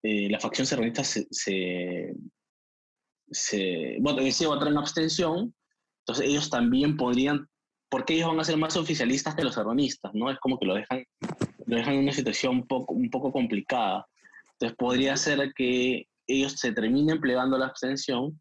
eh, 0.02 0.28
la 0.30 0.40
facción 0.40 0.66
serranista 0.66 1.04
se, 1.04 1.26
se, 1.30 2.14
se 3.30 3.96
bueno, 4.00 4.22
decide 4.22 4.48
votar 4.48 4.68
en 4.68 4.78
abstención, 4.78 5.54
entonces 6.00 6.26
ellos 6.26 6.50
también 6.50 6.96
podrían, 6.96 7.48
porque 7.88 8.14
ellos 8.14 8.28
van 8.28 8.40
a 8.40 8.44
ser 8.44 8.56
más 8.56 8.76
oficialistas 8.76 9.34
que 9.34 9.44
los 9.44 9.54
serranistas, 9.54 10.12
¿no? 10.14 10.30
Es 10.30 10.38
como 10.40 10.58
que 10.58 10.66
lo 10.66 10.74
dejan, 10.74 11.04
lo 11.66 11.76
dejan 11.76 11.94
en 11.94 12.00
una 12.00 12.12
situación 12.12 12.56
un 12.56 12.66
poco, 12.66 12.94
un 12.94 13.10
poco 13.10 13.32
complicada. 13.32 14.06
Entonces 14.52 14.76
podría 14.76 15.16
ser 15.16 15.52
que 15.54 16.06
ellos 16.26 16.52
se 16.52 16.72
terminen 16.72 17.20
plegando 17.20 17.58
la 17.58 17.66
abstención 17.66 18.40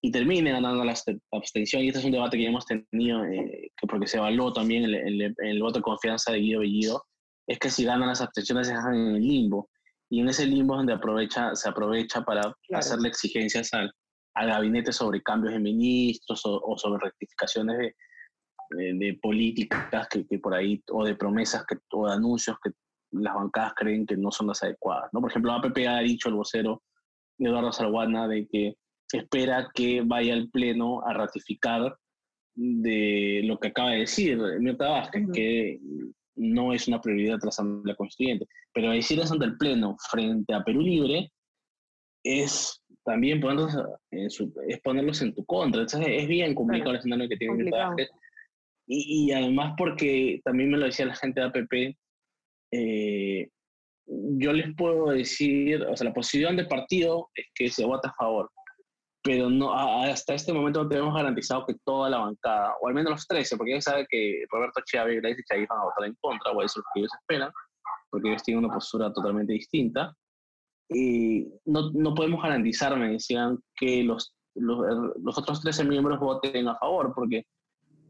y 0.00 0.10
termine 0.10 0.52
ganando 0.52 0.84
la 0.84 0.94
abstención. 1.32 1.82
Y 1.82 1.88
este 1.88 2.00
es 2.00 2.04
un 2.04 2.12
debate 2.12 2.36
que 2.36 2.44
ya 2.44 2.48
hemos 2.48 2.66
tenido, 2.66 3.24
eh, 3.24 3.70
que 3.76 3.86
porque 3.86 4.06
se 4.06 4.18
evaluó 4.18 4.52
también 4.52 4.84
el, 4.84 4.94
el, 4.94 5.34
el, 5.36 5.62
voto 5.62 5.78
de 5.78 5.82
confianza 5.82 6.32
de 6.32 6.38
Guido 6.38 6.60
Bellido, 6.60 7.04
es 7.46 7.58
que 7.58 7.70
si 7.70 7.84
ganan 7.84 8.08
las 8.08 8.20
abstenciones 8.20 8.66
se 8.66 8.74
dejan 8.74 8.94
en 8.94 9.16
el 9.16 9.22
limbo. 9.22 9.68
Y 10.10 10.20
en 10.20 10.28
ese 10.28 10.46
limbo 10.46 10.74
es 10.74 10.78
donde 10.78 10.94
aprovecha, 10.94 11.54
se 11.54 11.68
aprovecha 11.68 12.22
para 12.22 12.54
hacerle 12.72 13.08
exigencias 13.08 13.72
al, 13.74 13.92
al, 14.34 14.48
gabinete 14.48 14.92
sobre 14.92 15.22
cambios 15.22 15.52
de 15.52 15.60
ministros 15.60 16.42
o, 16.44 16.76
sobre 16.78 17.04
rectificaciones 17.04 17.78
de, 17.78 17.94
de, 18.94 19.18
políticas 19.20 20.08
que, 20.08 20.26
que, 20.26 20.38
por 20.38 20.54
ahí, 20.54 20.82
o 20.90 21.04
de 21.04 21.14
promesas 21.14 21.64
que, 21.66 21.76
o 21.92 22.06
de 22.06 22.14
anuncios 22.14 22.56
que 22.62 22.70
las 23.12 23.34
bancadas 23.34 23.74
creen 23.74 24.06
que 24.06 24.16
no 24.16 24.30
son 24.30 24.48
las 24.48 24.62
adecuadas. 24.62 25.10
¿no? 25.12 25.20
Por 25.20 25.30
ejemplo, 25.30 25.52
APP 25.52 25.78
ha 25.88 26.00
dicho 26.00 26.28
el 26.28 26.34
vocero 26.34 26.82
Eduardo 27.38 27.72
Salguana 27.72 28.26
de 28.28 28.46
que 28.48 28.74
espera 29.12 29.70
que 29.74 30.02
vaya 30.04 30.34
al 30.34 30.50
Pleno 30.50 31.02
a 31.06 31.12
ratificar 31.12 31.96
de 32.54 33.42
lo 33.44 33.58
que 33.58 33.68
acaba 33.68 33.90
de 33.90 34.00
decir 34.00 34.38
Mirta 34.58 34.88
Vázquez, 34.88 35.26
que 35.32 35.78
no 36.38 36.72
es 36.72 36.88
una 36.88 37.00
prioridad 37.00 37.38
la 37.42 37.48
Asamblea 37.48 37.96
Constituyente. 37.96 38.46
Pero 38.72 38.90
decir 38.90 39.18
eso 39.20 39.34
ante 39.34 39.46
el 39.46 39.56
Pleno 39.56 39.96
frente 40.10 40.54
a 40.54 40.62
Perú 40.62 40.80
Libre 40.80 41.30
es 42.24 42.82
también 43.04 43.40
ponerlos 43.40 43.76
en, 44.10 44.30
su, 44.30 44.52
es 44.66 44.80
ponerlos 44.80 45.22
en 45.22 45.34
tu 45.34 45.44
contra. 45.44 45.82
Entonces 45.82 46.08
es 46.10 46.28
bien 46.28 46.54
complicado 46.54 46.90
el 46.90 46.98
escenario 46.98 47.28
que 47.28 47.36
tiene 47.36 47.54
Mirta 47.54 47.88
Vázquez. 47.88 48.08
Y, 48.86 49.26
y, 49.26 49.32
además 49.32 49.74
porque 49.76 50.40
también 50.44 50.70
me 50.70 50.78
lo 50.78 50.86
decía 50.86 51.04
la 51.04 51.14
gente 51.14 51.40
de 51.40 51.46
APP, 51.46 51.96
eh, 52.72 53.48
yo 54.06 54.52
les 54.52 54.74
puedo 54.74 55.10
decir, 55.10 55.82
o 55.82 55.94
sea, 55.94 56.08
la 56.08 56.14
posición 56.14 56.56
del 56.56 56.68
partido 56.68 57.28
es 57.34 57.46
que 57.54 57.68
se 57.68 57.84
vota 57.84 58.08
a 58.08 58.14
favor 58.14 58.50
pero 59.28 59.50
no, 59.50 59.74
hasta 59.74 60.32
este 60.32 60.54
momento 60.54 60.82
no 60.82 60.88
tenemos 60.88 61.14
garantizado 61.14 61.66
que 61.66 61.74
toda 61.84 62.08
la 62.08 62.16
bancada, 62.16 62.72
o 62.80 62.88
al 62.88 62.94
menos 62.94 63.10
los 63.12 63.26
13, 63.26 63.58
porque 63.58 63.72
ya 63.72 63.80
sabe 63.82 64.06
que 64.08 64.44
Roberto 64.50 64.80
Chávez 64.86 65.16
y 65.16 65.20
Grace 65.20 65.42
Chávez 65.46 65.68
van 65.68 65.80
a 65.80 65.84
votar 65.84 66.06
en 66.06 66.16
contra, 66.18 66.50
o 66.50 66.62
eso 66.62 66.64
es 66.64 66.76
lo 66.76 66.82
que 66.94 67.00
ellos 67.00 67.12
esperan, 67.20 67.52
porque 68.08 68.30
ellos 68.30 68.42
tienen 68.42 68.64
una 68.64 68.72
postura 68.72 69.12
totalmente 69.12 69.52
distinta. 69.52 70.16
Y 70.88 71.46
no, 71.66 71.90
no 71.92 72.14
podemos 72.14 72.42
garantizar, 72.42 72.96
me 72.96 73.10
decían, 73.10 73.58
que 73.76 74.02
los, 74.02 74.34
los, 74.54 74.78
los, 75.22 75.36
otros 75.36 75.60
13 75.60 75.84
miembros 75.84 76.18
voten 76.20 76.66
a 76.66 76.78
favor, 76.78 77.12
porque, 77.14 77.44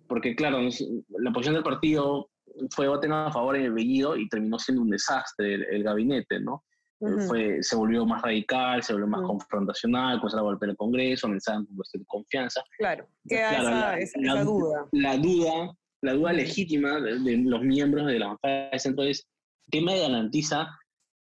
porque 0.07 0.37
claro, 0.37 0.61
la 0.61 1.33
posición 1.33 1.55
del 1.55 1.65
partido 1.65 2.31
fue 2.71 2.87
voten 2.87 3.11
a 3.11 3.33
favor 3.33 3.57
en 3.57 3.65
el 3.65 3.73
Bellido 3.73 4.17
y 4.17 4.29
terminó 4.29 4.57
siendo 4.61 4.83
un 4.83 4.91
desastre 4.91 5.55
el, 5.55 5.65
el 5.65 5.83
gabinete, 5.83 6.39
¿no? 6.39 6.63
Fue, 7.01 7.63
se 7.63 7.77
volvió 7.77 8.05
más 8.05 8.23
radical, 8.23 8.83
se 8.83 8.93
volvió 8.93 9.07
más 9.07 9.23
confrontacional, 9.23 10.21
pues 10.21 10.35
a 10.35 10.41
golpear 10.41 10.71
el 10.71 10.77
Congreso, 10.77 11.29
mensajes 11.29 11.67
con 11.67 11.77
cuestión 11.77 12.03
de 12.03 12.07
confianza. 12.07 12.63
Claro, 12.77 13.07
queda 13.29 13.99
esa, 14.01 14.21
esa, 14.21 14.43
duda. 14.43 14.89
La 14.91 15.17
duda, 15.17 15.77
la 16.03 16.15
duda 16.15 16.33
legítima 16.33 17.01
de, 17.01 17.37
los 17.39 17.63
miembros 17.63 18.07
de 18.07 18.19
la 18.19 18.29
bancada 18.29 18.71
de 18.71 18.79
centro 18.81 19.05
es, 19.05 19.29
¿qué 19.71 19.81
me 19.81 20.01
garantiza 20.01 20.69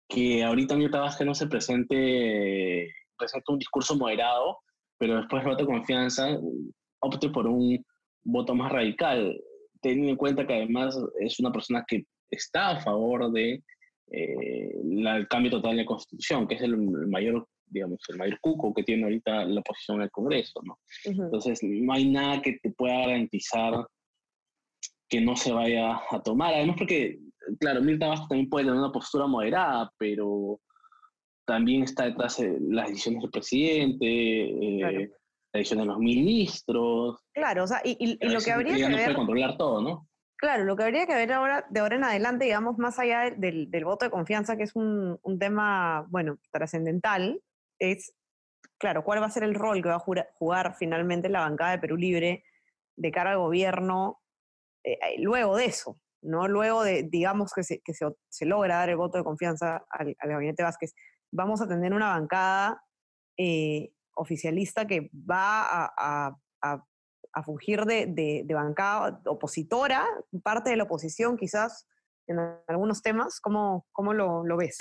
que 0.08 0.44
ahorita 0.44 0.76
mi 0.76 0.88
trabajo 0.88 1.24
no 1.24 1.34
se 1.34 1.48
presente, 1.48 2.92
presente 3.16 3.52
un 3.52 3.58
discurso 3.58 3.96
moderado, 3.96 4.58
pero 4.98 5.16
después 5.16 5.44
voto 5.44 5.64
de 5.64 5.72
confianza, 5.72 6.38
opte 7.00 7.28
por 7.30 7.48
un 7.48 7.84
voto 8.22 8.54
más 8.54 8.70
radical, 8.70 9.40
teniendo 9.80 10.10
en 10.10 10.16
cuenta 10.16 10.46
que 10.46 10.54
además 10.54 10.96
es 11.20 11.40
una 11.40 11.50
persona 11.50 11.84
que 11.86 12.04
está 12.30 12.70
a 12.70 12.80
favor 12.80 13.30
de 13.32 13.62
eh, 14.10 14.70
el 14.82 15.28
cambio 15.28 15.50
total 15.50 15.76
de 15.76 15.86
Constitución, 15.86 16.46
que 16.46 16.56
es 16.56 16.62
el, 16.62 16.76
mayor, 16.76 17.48
digamos, 17.66 18.00
el 18.08 18.18
mayor 18.18 18.38
cuco 18.40 18.72
que 18.74 18.82
tiene 18.82 19.04
ahorita 19.04 19.44
la 19.44 19.60
oposición 19.60 19.98
en 19.98 20.02
el 20.04 20.10
Congreso, 20.10 20.60
¿no? 20.62 20.78
Entonces, 21.04 21.60
no 21.62 21.92
hay 21.92 22.10
nada 22.10 22.42
que 22.42 22.58
te 22.62 22.70
pueda 22.70 22.98
garantizar 22.98 23.86
que 25.08 25.20
no 25.20 25.36
se 25.36 25.52
vaya 25.52 26.00
a 26.10 26.22
tomar. 26.22 26.54
Además, 26.54 26.76
porque, 26.78 27.18
claro, 27.60 27.82
Mirta 27.82 28.08
Vázquez 28.08 28.28
también 28.28 28.50
puede 28.50 28.66
tener 28.66 28.78
una 28.78 28.92
postura 28.92 29.26
moderada, 29.26 29.92
pero 29.98 30.60
también 31.46 31.82
está 31.82 32.04
detrás 32.06 32.38
de 32.38 32.58
las 32.60 32.88
decisiones 32.88 33.22
del 33.22 33.30
presidente, 33.30 34.06
eh, 34.06 35.10
las 35.52 35.60
decisiones 35.60 35.86
de 35.86 35.92
los 35.92 35.98
ministros. 35.98 37.20
Claro, 37.32 37.64
o 37.64 37.66
sea, 37.66 37.80
y, 37.84 37.96
y, 37.98 38.28
lo 38.28 38.40
que 38.40 38.50
habría 38.50 38.74
que, 38.74 38.82
no 38.88 38.96
ver... 38.96 39.04
puede 39.04 39.16
controlar 39.16 39.56
todo, 39.56 39.82
¿no? 39.82 40.08
Claro, 40.44 40.64
lo 40.64 40.76
que 40.76 40.82
habría 40.82 41.06
que 41.06 41.14
ver 41.14 41.32
ahora, 41.32 41.64
de 41.70 41.80
ahora 41.80 41.96
en 41.96 42.04
adelante, 42.04 42.44
digamos, 42.44 42.76
más 42.76 42.98
allá 42.98 43.30
del, 43.30 43.70
del 43.70 43.84
voto 43.86 44.04
de 44.04 44.10
confianza, 44.10 44.58
que 44.58 44.64
es 44.64 44.76
un, 44.76 45.18
un 45.22 45.38
tema, 45.38 46.04
bueno, 46.10 46.36
trascendental, 46.52 47.40
es, 47.78 48.14
claro, 48.76 49.04
cuál 49.04 49.22
va 49.22 49.26
a 49.26 49.30
ser 49.30 49.42
el 49.42 49.54
rol 49.54 49.82
que 49.82 49.88
va 49.88 49.94
a 49.94 50.28
jugar, 50.34 50.76
finalmente 50.78 51.30
la 51.30 51.40
bancada 51.40 51.70
de 51.70 51.78
Perú 51.78 51.96
Libre 51.96 52.44
de 52.94 53.10
cara 53.10 53.30
al 53.30 53.38
gobierno 53.38 54.20
eh, 54.84 54.98
eh, 55.00 55.14
luego 55.16 55.56
de 55.56 55.64
eso, 55.64 55.98
¿no? 56.20 56.46
Luego 56.46 56.84
de, 56.84 57.04
digamos, 57.04 57.54
que 57.54 57.62
se, 57.62 57.80
se, 58.28 58.44
logra 58.44 58.76
dar 58.76 58.90
el 58.90 58.96
voto 58.96 59.16
de 59.16 59.24
confianza 59.24 59.86
al, 59.88 60.14
al, 60.18 60.28
gabinete 60.28 60.62
Vázquez, 60.62 60.92
vamos 61.32 61.62
a 61.62 61.68
tener 61.68 61.94
una 61.94 62.10
bancada 62.10 62.84
eh, 63.38 63.92
oficialista 64.14 64.86
que 64.86 65.08
va 65.14 65.90
a 65.96 66.36
a 67.34 67.42
fugir 67.42 67.84
de, 67.84 68.06
de, 68.06 68.42
de, 68.44 68.54
bancada 68.54 69.20
opositora, 69.26 70.06
parte 70.42 70.70
de 70.70 70.76
la 70.76 70.84
oposición 70.84 71.36
quizás 71.36 71.88
en 72.26 72.38
algunos 72.68 73.02
temas. 73.02 73.40
¿Cómo, 73.40 73.86
cómo 73.92 74.14
lo, 74.14 74.44
lo, 74.44 74.56
ves? 74.56 74.76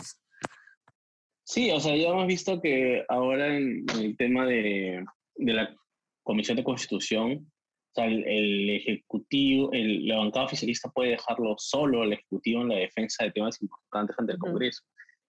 Sí, 1.43 1.72
o 1.72 1.79
sea, 1.79 1.95
ya 1.95 2.10
hemos 2.10 2.27
visto 2.27 2.62
que 2.62 3.03
ahora 3.10 3.57
en, 3.57 3.86
el 4.00 4.15
tema 4.17 4.45
de, 4.45 5.03
de, 5.36 5.53
la 5.53 5.75
Comisión 6.24 6.55
de 6.57 6.63
Constitución, 6.63 7.31
o 7.33 7.93
sea, 7.95 8.05
el, 8.05 8.24
el 8.25 8.69
Ejecutivo, 8.69 9.72
el, 9.74 10.07
la 10.07 10.17
bancada 10.17 10.45
oficialista 10.45 10.89
puede 10.89 11.12
dejarlo 11.12 11.55
solo 11.57 12.03
al 12.03 12.13
Ejecutivo 12.13 12.62
en 12.62 12.69
la 12.69 12.75
defensa 12.75 13.25
de 13.25 13.31
temas 13.31 13.62
importantes 13.62 14.15
ante 14.19 14.33
el 14.33 14.39
Congreso. 14.39 14.83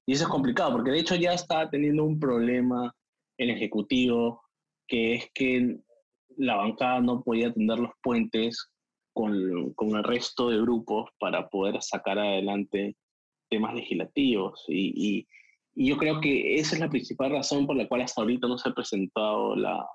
Y 0.07 0.13
eso 0.13 0.25
es 0.25 0.31
complicado, 0.31 0.73
porque 0.73 0.91
de 0.91 1.01
hecho 1.01 1.15
ya 1.15 1.33
está 1.33 1.71
teniendo 1.71 2.05
un 2.05 2.21
problema 2.21 2.95
el 3.39 3.51
Ejecutivo, 3.51 4.43
que 4.87 5.15
es 5.15 5.31
que 5.35 5.79
la 6.37 6.57
bancada 6.57 7.01
no 7.01 7.23
podía 7.23 7.53
tender 7.53 7.79
los 7.79 7.93
puentes 8.03 8.71
con, 9.13 9.73
con, 9.75 9.97
el 9.97 10.05
resto 10.05 10.51
de 10.51 10.61
grupos 10.61 11.11
para 11.19 11.49
poder 11.49 11.81
sacar 11.83 12.19
adelante 12.19 12.97
temas 13.49 13.75
legislativos. 13.75 14.65
Y, 14.69 14.93
y, 14.97 15.29
y, 15.75 15.89
yo 15.89 15.97
creo 15.97 16.21
que 16.21 16.57
esa 16.57 16.75
es 16.75 16.81
la 16.81 16.91
principal 16.91 17.31
razón 17.31 17.67
por 17.67 17.77
la 17.77 17.89
cual 17.89 18.03
hasta 18.03 18.21
ahorita 18.21 18.49
no 18.49 18.59
se 18.59 18.69
ha 18.69 18.75
presentado 18.75 19.55
la, 19.55 19.87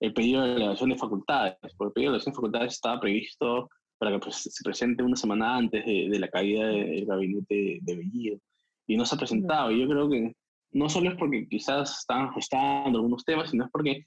el 0.00 0.12
pedido 0.12 0.42
de 0.42 0.56
elevación 0.56 0.90
de 0.90 0.98
facultades. 0.98 1.56
Porque 1.76 1.88
el 1.88 1.92
pedido 1.94 2.10
de 2.12 2.16
elevación 2.16 2.32
de 2.32 2.36
facultades 2.36 2.74
estaba 2.74 3.00
previsto 3.00 3.70
para 3.98 4.20
que 4.20 4.30
se 4.30 4.64
presente 4.64 5.02
una 5.02 5.16
semana 5.16 5.56
antes 5.56 5.84
de, 5.86 6.08
de 6.10 6.18
la 6.18 6.28
caída 6.28 6.66
del 6.66 7.06
gabinete 7.06 7.78
de 7.80 7.96
Bellido. 7.96 8.38
Y 8.86 8.96
no 8.96 9.06
se 9.06 9.14
ha 9.14 9.18
presentado. 9.18 9.70
Y 9.70 9.80
yo 9.80 9.88
creo 9.88 10.10
que 10.10 10.34
no 10.72 10.88
solo 10.88 11.10
es 11.10 11.16
porque 11.16 11.48
quizás 11.48 12.00
están 12.00 12.26
ajustando 12.26 12.98
algunos 12.98 13.24
temas, 13.24 13.50
sino 13.50 13.64
es 13.64 13.70
porque 13.70 14.04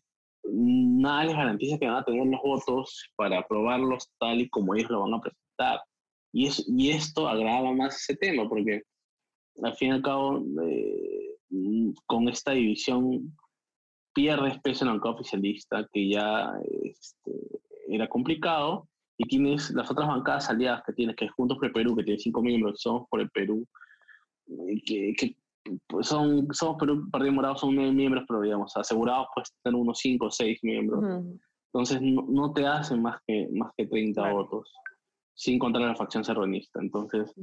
nada 0.51 1.25
les 1.25 1.35
garantiza 1.35 1.77
que 1.77 1.87
van 1.87 1.97
a 1.97 2.03
tener 2.03 2.25
los 2.25 2.41
votos 2.41 3.09
para 3.15 3.39
aprobarlos 3.39 4.09
tal 4.19 4.41
y 4.41 4.49
como 4.49 4.75
ellos 4.75 4.89
lo 4.89 5.01
van 5.01 5.13
a 5.13 5.21
presentar. 5.21 5.81
Y, 6.33 6.47
es, 6.47 6.65
y 6.67 6.91
esto 6.91 7.27
agrava 7.27 7.73
más 7.73 7.95
ese 7.95 8.15
tema, 8.15 8.47
porque 8.47 8.83
al 9.63 9.75
fin 9.75 9.89
y 9.89 9.91
al 9.91 10.01
cabo, 10.01 10.43
eh, 10.63 11.35
con 12.05 12.27
esta 12.29 12.51
división 12.51 13.35
pierde 14.13 14.59
peso 14.63 14.85
en 14.85 14.91
el 14.91 15.01
campo 15.01 15.19
oficialista, 15.19 15.87
que 15.91 16.09
ya 16.09 16.51
este, 16.83 17.31
era 17.87 18.07
complicado, 18.07 18.87
y 19.17 19.25
tienes 19.25 19.71
las 19.71 19.89
otras 19.89 20.07
bancadas 20.07 20.49
aliadas 20.49 20.83
que 20.85 20.93
tienes, 20.93 21.15
que 21.15 21.25
es 21.25 21.31
Juntos 21.31 21.57
por 21.57 21.67
el 21.67 21.73
Perú, 21.73 21.95
que 21.95 22.03
tiene 22.03 22.19
cinco 22.19 22.41
miembros, 22.41 22.81
somos 22.81 23.07
por 23.09 23.21
el 23.21 23.29
Perú, 23.31 23.65
que, 24.85 25.13
que 25.17 25.35
pues 25.87 26.07
son, 26.07 26.47
somos 26.51 26.77
Perú, 26.79 27.09
Partido 27.11 27.33
Morado, 27.33 27.55
son 27.55 27.75
nueve 27.75 27.91
miembros, 27.91 28.25
pero 28.27 28.41
digamos, 28.41 28.75
asegurados 28.75 29.27
pues 29.33 29.53
tener 29.63 29.79
unos 29.79 29.99
cinco 29.99 30.27
o 30.27 30.31
seis 30.31 30.59
miembros. 30.63 31.03
Entonces 31.73 32.01
no, 32.01 32.25
no, 32.29 32.53
te 32.53 32.65
hacen 32.65 33.01
más 33.01 33.19
que, 33.25 33.47
más 33.51 33.71
que 33.77 33.85
30 33.85 34.31
votos. 34.31 34.71
sin 35.33 35.59
contar 35.59 35.83
a 35.83 35.87
la 35.87 35.95
facción 35.95 36.23
serronista. 36.23 36.79
Entonces, 36.81 37.33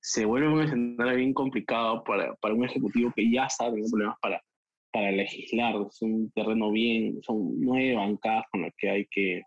se 0.00 0.24
vuelve 0.24 0.48
un 0.48 0.62
escenario 0.62 1.16
bien 1.16 1.34
complicado 1.34 2.02
para, 2.04 2.34
para 2.36 2.54
un 2.54 2.64
ejecutivo 2.64 3.12
que 3.14 3.30
ya 3.30 3.46
está 3.46 3.66
teniendo 3.66 3.90
problemas 3.90 4.16
para, 4.20 4.42
para 4.92 5.10
legislar. 5.10 5.74
Es 5.86 6.00
un 6.02 6.30
terreno 6.30 6.70
bien, 6.70 7.22
son 7.22 7.60
nueve 7.60 7.96
bancadas 7.96 8.44
con 8.50 8.62
las 8.62 8.72
que 8.76 8.90
hay 8.90 9.06
que, 9.10 9.42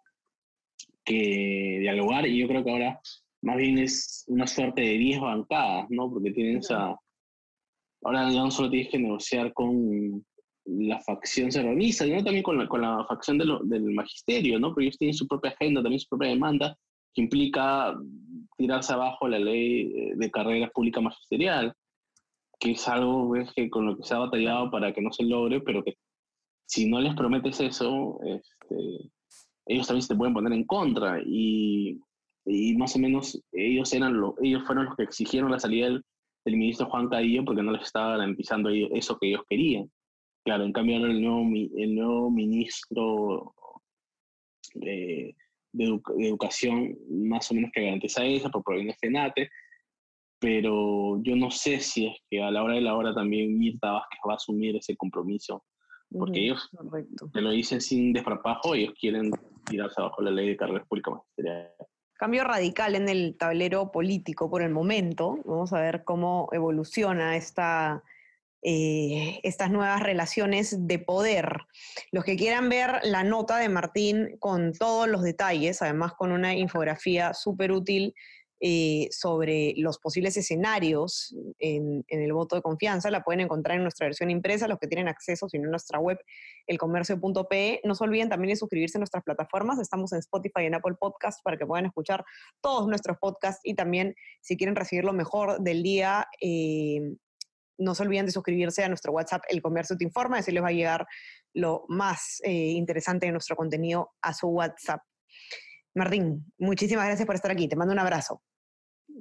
que 1.04 1.78
dialogar 1.80 2.28
y 2.28 2.40
yo 2.40 2.48
creo 2.48 2.64
que 2.64 2.72
ahora 2.72 3.00
más 3.42 3.58
bien 3.58 3.78
es 3.78 4.26
una 4.28 4.46
suerte 4.46 4.82
de 4.82 4.98
diez 4.98 5.20
bancadas, 5.20 5.86
¿no? 5.90 6.10
Porque 6.10 6.32
tienen 6.32 6.58
esa... 6.58 6.96
Ahora 8.04 8.30
ya 8.30 8.42
no 8.44 8.52
solo 8.52 8.70
tienes 8.70 8.90
que 8.90 9.00
negociar 9.00 9.54
con 9.54 10.24
la 10.66 11.00
facción 11.00 11.52
serronista, 11.52 12.04
sino 12.04 12.24
también 12.24 12.44
con 12.44 12.58
la, 12.58 12.68
con 12.68 12.82
la 12.82 13.06
facción 13.08 13.38
del 13.38 13.84
magisterio, 13.94 14.60
¿no? 14.60 14.70
Porque 14.70 14.84
ellos 14.86 14.98
tienen 14.98 15.14
su 15.14 15.28
propia 15.28 15.52
agenda, 15.52 15.82
también 15.82 16.00
su 16.00 16.10
propia 16.10 16.30
demanda, 16.30 16.78
que 17.14 17.22
implica 17.22 17.96
tirarse 18.58 18.94
abajo 18.94 19.28
la 19.28 19.40
ley 19.40 20.14
de 20.16 20.32
carrera 20.32 20.70
pública 20.74 21.00
magisterial, 21.02 21.74
que 22.60 22.72
es 22.72 22.88
algo 22.88 23.34
que 23.56 23.70
con 23.70 23.86
lo 23.86 23.98
que 23.98 24.04
se 24.04 24.14
ha 24.14 24.20
batallado 24.20 24.70
para 24.70 24.94
que 24.94 25.02
no 25.02 25.12
se 25.12 25.24
logre, 25.24 25.62
pero 25.62 25.84
que 25.84 25.96
si 26.66 26.90
no 26.90 27.00
les 27.00 27.16
prometes 27.16 27.60
eso, 27.62 28.20
este, 28.26 29.10
ellos 29.68 29.88
también 29.88 30.02
se 30.02 30.10
te 30.10 30.16
pueden 30.16 30.34
poner 30.34 30.54
en 30.54 30.66
contra. 30.66 31.22
Y, 31.26 32.00
y 32.46 32.76
más 32.76 32.96
o 32.96 33.00
menos 33.00 33.42
ellos, 33.54 33.94
eran 33.94 34.20
lo, 34.20 34.36
ellos 34.42 34.64
fueron 34.66 34.86
los 34.86 34.96
que 34.96 35.04
exigieron 35.04 35.52
la 35.52 35.60
salida 35.60 35.86
del, 35.86 36.04
del 36.46 36.58
ministro 36.58 36.88
Juan 36.88 37.10
Cadillo 37.10 37.44
porque 37.46 37.64
no 37.64 37.72
les 37.72 37.84
estaba 37.84 38.18
garantizando 38.18 38.70
eso 38.70 39.18
que 39.18 39.30
ellos 39.30 39.44
querían. 39.50 39.92
Claro, 40.46 40.64
en 40.64 40.72
cambio 40.72 40.98
ahora 40.98 41.12
el 41.12 41.22
nuevo, 41.22 41.42
el 41.76 41.96
nuevo 41.96 42.32
ministro 42.32 43.54
de, 44.76 45.36
de, 45.74 46.02
educación 46.20 46.98
más 47.10 47.52
o 47.52 47.54
menos 47.54 47.72
que 47.74 47.84
garantiza 47.84 48.26
eso 48.26 48.50
por 48.50 48.64
provenir 48.64 48.92
de 48.92 48.98
FENATE, 48.98 49.50
pero 50.40 51.22
yo 51.24 51.36
no 51.36 51.52
sé 51.52 51.80
si 51.80 52.08
es 52.08 52.18
que 52.30 52.42
a 52.42 52.52
la 52.52 52.64
hora 52.64 52.76
de 52.76 52.82
la 52.82 52.96
hora 52.96 53.14
también 53.14 53.58
Mirta 53.58 53.92
Vázquez 53.92 54.20
va 54.28 54.34
a 54.34 54.36
asumir 54.36 54.76
ese 54.76 54.96
compromiso, 54.96 55.64
porque 56.10 56.46
ellos 56.46 56.70
te 57.34 57.42
lo 57.42 57.52
dicen 57.52 57.82
sin 57.82 58.14
desparpajo, 58.14 58.76
ellos 58.76 58.94
quieren 59.00 59.32
tirarse 59.66 60.00
abajo 60.00 60.22
la 60.22 60.32
ley 60.32 60.50
de 60.50 60.58
carreras 60.58 60.88
públicas 60.88 61.16
magisteriales. 61.16 61.72
Cambio 62.18 62.44
radical 62.44 62.96
en 62.96 63.10
el 63.10 63.38
tablero 63.38 63.92
político 63.92 64.50
por 64.50 64.64
el 64.64 64.72
momento. 64.72 65.38
Vamos 65.46 65.72
a 65.72 65.80
ver 65.80 66.04
cómo 66.04 66.50
evoluciona 66.52 67.38
esta, 67.38 68.04
eh, 68.64 69.40
estas 69.44 69.70
nuevas 69.70 70.02
relaciones 70.02 70.88
de 70.88 70.98
poder. 70.98 71.60
Los 72.12 72.24
que 72.24 72.36
quieran 72.36 72.70
ver 72.70 73.02
la 73.04 73.24
nota 73.24 73.58
de 73.58 73.70
Martín 73.70 74.36
con 74.40 74.74
todos 74.74 75.08
los 75.08 75.22
detalles, 75.22 75.84
además 75.84 76.14
con 76.14 76.32
una 76.32 76.56
infografía 76.56 77.36
súper 77.36 77.72
útil 77.72 78.16
eh, 78.60 79.08
sobre 79.12 79.74
los 79.78 80.00
posibles 80.00 80.36
escenarios 80.36 81.36
en, 81.60 82.04
el 82.08 82.34
voto 82.34 82.56
de 82.56 82.62
confianza, 82.62 83.12
la 83.12 83.24
pueden 83.24 83.42
encontrar 83.42 83.78
en 83.78 83.84
nuestra 83.84 84.08
versión 84.08 84.32
impresa, 84.32 84.68
los 84.68 84.80
que 84.80 84.88
tienen 84.88 85.08
acceso, 85.08 85.48
sino 85.48 85.66
en 85.66 85.72
nuestra 85.72 86.00
web, 86.00 86.18
elcomercio.pe. 86.66 87.82
No 87.84 87.96
se 87.96 88.04
olviden 88.04 88.30
también 88.30 88.50
de 88.50 88.56
suscribirse 88.56 88.98
a 88.98 89.00
nuestras 89.00 89.24
plataformas, 89.24 89.80
estamos 89.80 90.12
en 90.14 90.20
Spotify 90.20 90.62
y 90.62 90.66
en 90.66 90.76
Apple 90.76 90.96
Podcasts 91.00 91.42
para 91.44 91.58
que 91.58 91.66
puedan 91.66 91.86
escuchar 91.86 92.26
todos 92.62 92.88
nuestros 92.88 93.18
podcasts 93.20 93.62
y 93.64 93.76
también 93.76 94.16
si 94.42 94.58
quieren 94.58 94.76
recibir 94.76 95.04
lo 95.04 95.14
mejor 95.14 95.62
del 95.62 95.84
día, 95.84 96.28
eh, 96.42 97.00
no 97.78 97.94
se 97.94 98.04
olviden 98.04 98.26
de 98.26 98.32
suscribirse 98.32 98.84
a 98.84 98.90
nuestro 98.90 99.12
WhatsApp 99.12 99.44
El 99.50 99.62
Comercio 99.62 99.98
Te 99.98 100.04
Informa, 100.04 100.40
así 100.40 100.52
les 100.52 100.64
va 100.64 100.70
a 100.70 100.72
llegar 100.72 101.06
lo 101.54 101.86
más 101.88 102.42
eh, 102.44 102.52
interesante 102.52 103.28
de 103.28 103.32
nuestro 103.32 103.56
contenido 103.56 104.12
a 104.22 104.34
su 104.34 104.48
WhatsApp. 104.48 105.02
Martín, 105.96 106.52
muchísimas 106.58 107.06
gracias 107.06 107.26
por 107.26 107.36
estar 107.36 107.52
aquí, 107.52 107.68
te 107.68 107.76
mando 107.76 107.94
un 107.94 108.00
abrazo. 108.00 108.42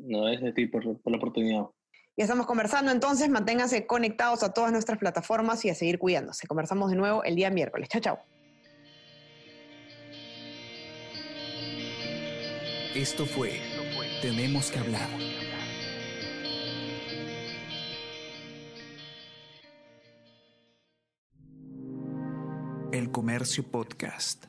No, 0.05 0.29
es 0.29 0.41
de 0.41 0.53
ti 0.53 0.67
por, 0.67 0.85
la 0.85 1.17
oportunidad. 1.17 1.67
Ya 2.17 2.25
estamos 2.25 2.47
conversando, 2.47 2.91
entonces 2.93 3.29
manténganse 3.29 3.87
conectados 3.87 4.43
a 4.43 4.53
todas 4.55 4.73
nuestras 4.73 4.99
plataformas 4.99 5.65
y 5.65 5.71
a 5.71 5.75
seguir 5.75 5.99
cuidándose. 5.99 6.47
Conversamos 6.47 6.91
de 6.91 6.97
nuevo 6.97 7.25
el 7.25 7.37
día 7.37 7.51
miércoles. 7.51 7.89
Chao, 7.89 8.01
chao. 8.01 8.19
Esto 12.95 13.27
fue 13.27 13.61
Tenemos 14.23 14.71
que 14.71 14.79
hablar 14.79 15.09
El 22.93 23.11
Comercio 23.11 23.63
Podcast. 23.71 24.47